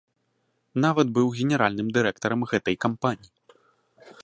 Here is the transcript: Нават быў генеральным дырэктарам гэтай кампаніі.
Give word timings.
Нават 0.85 1.07
быў 1.17 1.27
генеральным 1.41 1.87
дырэктарам 1.97 2.47
гэтай 2.55 2.75
кампаніі. 2.87 3.31